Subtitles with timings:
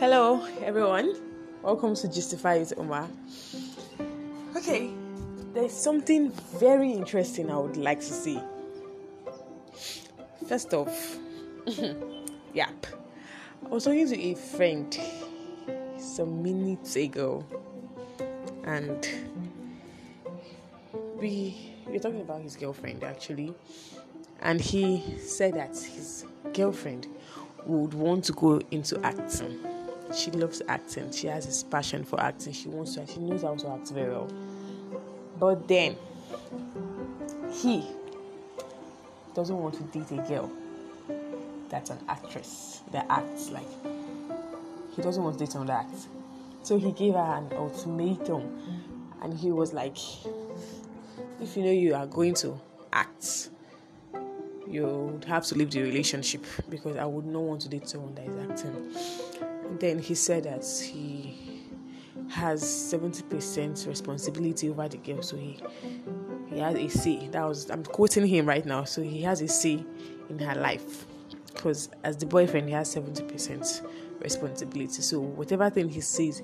[0.00, 1.14] Hello, everyone.
[1.62, 3.06] Welcome to Justify with Omar.
[4.56, 4.88] Okay,
[5.52, 8.40] there's something very interesting I would like to see.
[10.48, 11.18] First off,
[12.54, 12.86] yep,
[13.66, 14.98] I was talking to a friend
[15.98, 17.44] some minutes ago,
[18.64, 19.06] and
[21.20, 23.52] we we were talking about his girlfriend actually,
[24.40, 26.24] and he said that his
[26.54, 27.06] girlfriend
[27.66, 29.69] would want to go into acting.
[30.14, 31.12] She loves acting.
[31.12, 32.52] She has this passion for acting.
[32.52, 33.06] She wants to.
[33.06, 34.30] She knows how to act very well.
[35.38, 35.96] But then
[37.52, 37.86] he
[39.34, 40.50] doesn't want to date a girl
[41.68, 43.66] that's an actress that acts like
[44.94, 46.08] he doesn't want to date someone that acts.
[46.62, 48.58] So he gave her an ultimatum,
[49.22, 49.96] and he was like,
[51.40, 52.60] "If you know you are going to
[52.92, 53.50] act."
[54.70, 58.14] you would have to leave the relationship because I would not want to date someone
[58.14, 59.49] that is acting.
[59.78, 61.62] Then he said that he
[62.30, 65.58] has 70% responsibility over the girl, so he
[66.48, 67.28] he has a say.
[67.28, 68.84] That was I'm quoting him right now.
[68.84, 69.84] So he has a say
[70.28, 71.06] in her life
[71.54, 73.86] because as the boyfriend, he has 70%
[74.20, 75.02] responsibility.
[75.02, 76.42] So whatever thing he says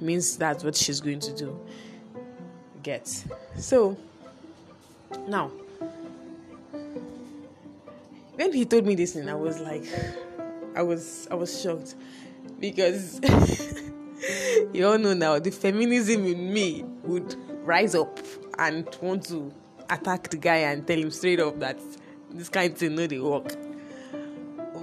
[0.00, 1.60] means that's what she's going to do.
[2.82, 3.24] Get
[3.56, 3.96] so
[5.26, 5.50] now
[8.36, 9.84] when he told me this thing, I was like,
[10.76, 11.94] I was I was shocked
[12.60, 13.18] because
[14.74, 18.18] you all know now the feminism in me would rise up
[18.58, 19.52] and want to
[19.88, 21.78] attack the guy and tell him straight up that
[22.30, 23.54] this kind of thing no they work.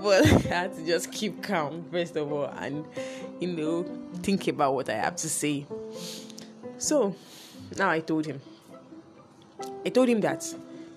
[0.01, 2.85] But I had to just keep calm first of all and
[3.39, 3.85] you know
[4.23, 5.67] think about what I have to say.
[6.79, 7.15] So
[7.77, 8.41] now I told him.
[9.85, 10.43] I told him that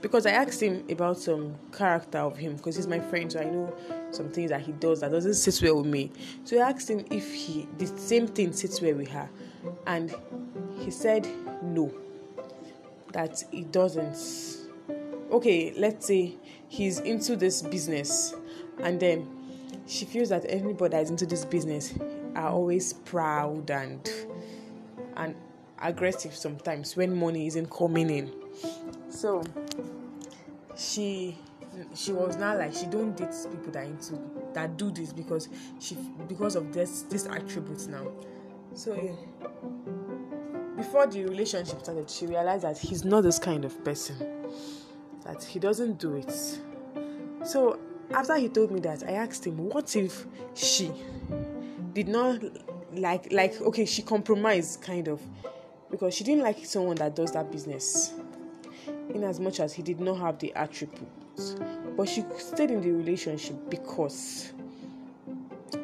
[0.06, 3.44] because I asked him about some character of him because he's my friend, so I
[3.44, 3.74] know
[4.12, 6.12] some things that he does that doesn't sit well with me.
[6.44, 9.28] So I asked him if he the same thing sits well with her,
[9.88, 10.14] and
[10.78, 11.26] he said
[11.60, 11.92] no,
[13.14, 14.16] that he doesn't.
[15.32, 16.36] Okay, let's say
[16.68, 18.32] he's into this business,
[18.78, 19.28] and then
[19.88, 21.94] she feels that anybody that is into this business
[22.36, 24.08] are always proud and
[25.16, 25.34] and
[25.82, 28.32] aggressive sometimes when money isn't coming in.
[29.10, 29.42] So
[30.76, 31.36] she
[31.94, 34.18] she was not like she don't date people that into
[34.54, 35.48] that do this because
[35.78, 35.96] she
[36.28, 38.06] because of this this attributes now.
[38.74, 38.94] So
[40.76, 44.16] before the relationship started, she realized that he's not this kind of person.
[45.24, 46.60] That he doesn't do it.
[47.44, 47.78] So
[48.12, 50.92] after he told me that, I asked him, what if she
[51.92, 52.40] did not
[52.92, 55.20] like like okay, she compromised kind of
[55.90, 58.12] because she didn't like someone that does that business
[59.16, 61.56] in as much as he did not have the attributes.
[61.96, 64.52] But she stayed in the relationship because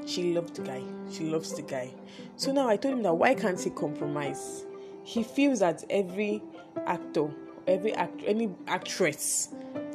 [0.06, 0.82] she loved the guy.
[1.10, 1.92] She loves the guy.
[2.36, 4.64] So now I told him that why can't he compromise?
[5.04, 6.42] He feels that every
[6.86, 7.28] actor,
[7.66, 9.48] every act, any actress,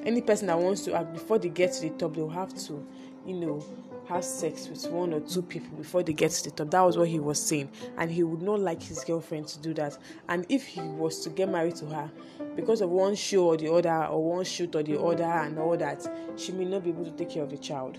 [0.04, 2.86] any person that wants to act before they get to the top, they'll have to,
[3.26, 3.64] you know,
[4.08, 6.72] have sex with one or two people before they get to the top.
[6.72, 9.74] That was what he was saying, and he would not like his girlfriend to do
[9.76, 9.98] that.
[10.30, 12.12] And if he was to get married to her,
[12.56, 15.78] because of one show or the other, or one shoot or the other, and all
[15.78, 16.08] that,
[16.38, 17.98] she may not be able to take care of the child.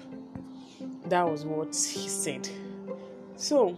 [1.06, 2.48] That was what he said.
[3.36, 3.76] So,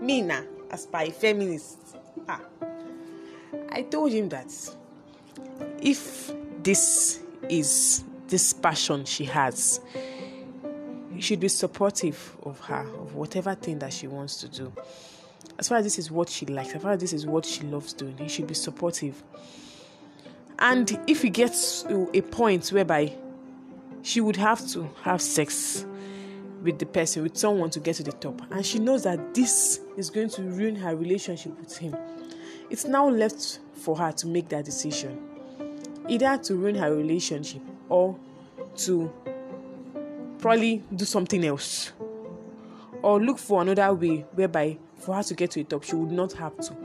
[0.00, 1.96] Mina, as by feminist,
[2.28, 2.40] ah,
[3.70, 4.52] I told him that
[5.80, 9.80] if this is this passion she has
[11.16, 14.72] you should be supportive of her, of whatever thing that she wants to do.
[15.58, 17.62] As far as this is what she likes, as far as this is what she
[17.62, 19.22] loves doing, you should be supportive.
[20.58, 23.14] And if it gets to a point whereby
[24.02, 25.84] she would have to have sex
[26.62, 29.80] with the person, with someone to get to the top, and she knows that this
[29.96, 31.96] is going to ruin her relationship with him,
[32.70, 35.22] it's now left for her to make that decision
[36.08, 38.16] either to ruin her relationship or
[38.76, 39.12] to
[40.46, 41.90] probably do something else.
[43.02, 46.12] Or look for another way whereby for her to get to the top she would
[46.12, 46.76] not have to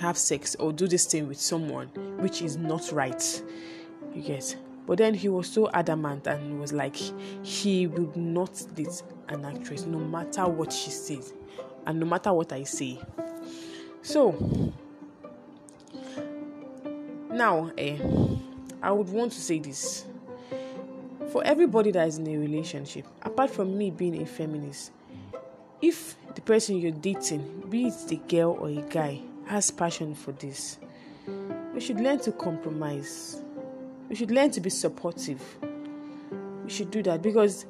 [0.00, 1.88] have sex or do this thing with someone
[2.18, 3.42] which is not right.
[4.14, 4.56] You get?
[4.86, 6.96] But then he was so adamant and was like
[7.42, 11.34] he would not date an actress no matter what she says
[11.86, 12.98] and no matter what i say.
[14.00, 14.72] So
[17.30, 17.98] now eh,
[18.82, 20.06] i would want to say this
[21.30, 24.90] for everybody that is in a relationship, apart from me being a feminist,
[25.80, 30.32] if the person you're dating, be it the girl or a guy, has passion for
[30.32, 30.78] this,
[31.72, 33.40] we should learn to compromise.
[34.08, 35.40] We should learn to be supportive.
[36.64, 37.64] We should do that because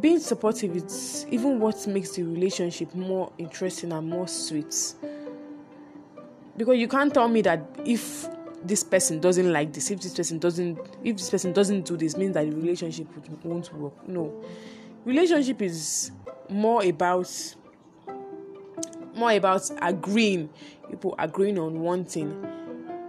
[0.00, 4.94] being supportive is even what makes the relationship more interesting and more sweet.
[6.56, 8.28] Because you can't tell me that if
[8.64, 12.16] this person doesn't like this, if this person doesn't, if this person doesn't do this,
[12.16, 13.06] means that the relationship
[13.44, 14.08] won't work.
[14.08, 14.32] No,
[15.04, 16.10] relationship is
[16.48, 17.30] more about
[19.14, 20.48] more about agreeing.
[20.88, 22.46] People agreeing on one thing.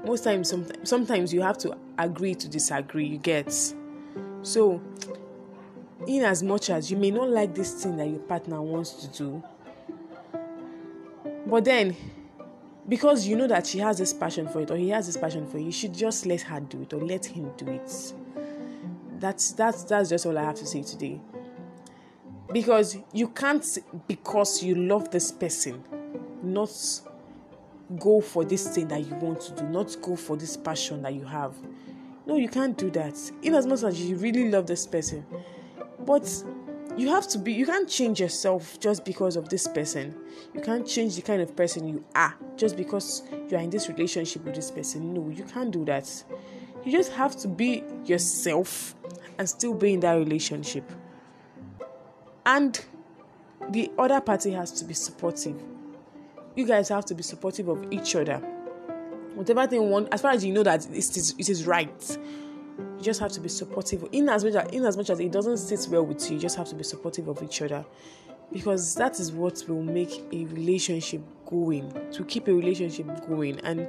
[0.06, 3.06] Most times, sometimes, sometimes you have to agree to disagree.
[3.06, 3.54] You get
[4.42, 4.82] so
[6.08, 9.08] in as much as you may not like this thing that your partner wants to
[9.18, 9.44] do,
[11.46, 11.96] but then
[12.88, 15.48] because you know that she has this passion for it or he has this passion
[15.48, 18.14] for it, you should just let her do it or let him do it.
[19.20, 21.22] That's that's that's just all I have to say today.
[22.52, 23.66] Because you can't
[24.08, 25.84] because you love this person,
[26.44, 26.72] not
[28.00, 31.14] go for this thing that you want to do, not go for this passion that
[31.14, 31.56] you have.
[32.26, 33.18] No, you can't do that.
[33.42, 35.26] In as much as you really love this person,
[36.06, 36.44] but
[36.98, 40.16] you have to be you can't change yourself just because of this person.
[40.54, 43.90] You can't change the kind of person you are just because you are in this
[43.90, 45.14] relationship with this person.
[45.14, 46.24] No you can't do that.
[46.84, 48.96] You just have to be yourself
[49.38, 50.90] and still be in that relationship.
[52.46, 52.84] And
[53.70, 55.60] the other party has to be supportive.
[56.56, 58.38] You guys have to be supportive of each other.
[59.34, 62.18] Whatever thing one as far as you know that it is, it is right
[63.04, 65.32] you just have to be supportive in as much as in as much as it
[65.32, 67.86] doesn't sit well with you you just have to be supportive of each other.
[68.52, 73.60] Because that is what will make a relationship going to keep a relationship going.
[73.62, 73.82] And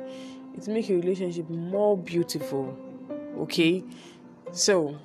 [0.56, 2.76] it make a relationship more beautiful
[3.38, 3.84] okay?
[4.52, 4.98] So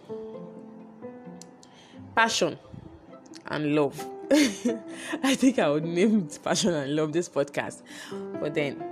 [2.15, 2.57] passion
[3.47, 4.05] and love.
[4.31, 7.81] I think i would name it passion and love this podcast.
[8.39, 8.83] But then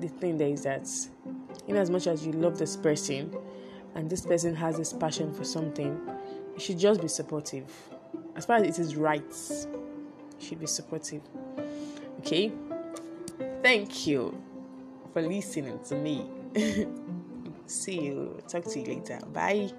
[0.00, 0.88] the thing there is that
[1.68, 3.36] in as much as you love this person
[3.94, 6.00] and this person has this passion for something,
[6.54, 7.64] you should just be supportive.
[8.36, 9.22] As far as it is right,
[9.60, 11.22] you should be supportive.
[12.20, 12.52] Okay?
[13.62, 14.40] Thank you
[15.12, 16.26] for listening to me.
[17.66, 18.38] See you.
[18.48, 19.18] Talk to you later.
[19.32, 19.70] Bye.